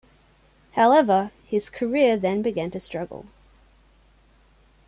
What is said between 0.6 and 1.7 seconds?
However, his